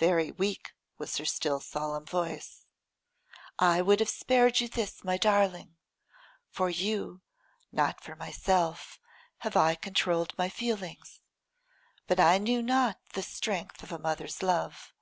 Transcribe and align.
Very 0.00 0.32
weak 0.32 0.72
was 0.98 1.18
her 1.18 1.24
still, 1.24 1.60
solemn 1.60 2.04
voice. 2.04 2.66
'I 3.60 3.82
would 3.82 4.00
have 4.00 4.08
spared 4.08 4.58
you 4.60 4.66
this, 4.68 5.04
my 5.04 5.16
darling. 5.16 5.76
For 6.50 6.68
you, 6.68 7.22
not 7.70 8.00
for 8.00 8.16
myself, 8.16 8.98
have 9.38 9.54
I 9.56 9.76
controlled 9.76 10.34
my 10.36 10.48
feelings. 10.48 11.20
But 12.08 12.18
I 12.18 12.38
knew 12.38 12.60
not 12.60 12.98
the 13.12 13.22
strength 13.22 13.84
of 13.84 13.92
a 13.92 14.00
mother's 14.00 14.42
love. 14.42 14.92